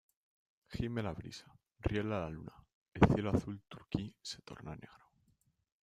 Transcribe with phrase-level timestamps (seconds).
[0.75, 1.51] gime la brisa,
[1.81, 2.55] riela la luna,
[2.93, 5.11] el cielo azul turquí se torna negro,